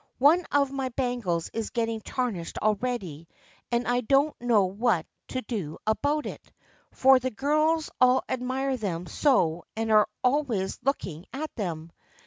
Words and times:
One 0.17 0.47
of 0.51 0.71
my 0.71 0.89
bangles 0.89 1.51
is 1.53 1.69
getting 1.69 2.01
tarnished 2.01 2.57
already 2.57 3.27
and 3.71 3.87
I 3.87 4.01
don't 4.01 4.35
know 4.41 4.63
what 4.65 5.05
to 5.27 5.43
do 5.43 5.77
about 5.85 6.25
it, 6.25 6.51
for 6.91 7.19
the 7.19 7.29
girls 7.29 7.91
all 8.01 8.23
admire 8.27 8.77
them 8.77 9.05
so 9.05 9.63
and 9.75 9.91
are 9.91 10.07
always 10.23 10.79
looking 10.81 11.27
at 11.33 11.53
them. 11.55 11.91